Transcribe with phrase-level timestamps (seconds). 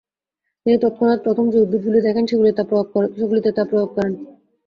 [0.61, 2.61] তিনি তৎক্ষণাত প্রথম যে উদ্ভিদগুলি দেখেন সেগুলিতে
[3.51, 4.13] তা প্রয়োগ করেন।